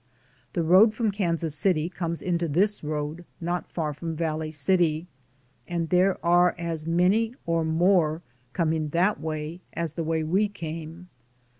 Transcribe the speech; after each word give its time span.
The 0.53 0.63
road 0.63 0.95
from 0.95 1.11
Kansas 1.11 1.53
City 1.53 1.87
comes 1.87 2.23
into 2.23 2.47
this 2.47 2.83
road 2.83 3.23
not 3.39 3.71
far 3.71 3.93
from 3.93 4.15
Valley 4.15 4.49
City, 4.49 5.05
and 5.67 5.89
there 5.89 6.17
are 6.25 6.55
as 6.57 6.87
many, 6.87 7.35
or 7.45 7.63
more, 7.63 8.23
com 8.51 8.73
ing 8.73 8.87
that 8.93 9.21
way 9.21 9.61
as 9.73 9.93
the 9.93 10.03
way 10.03 10.23
we 10.23 10.47
came. 10.47 11.07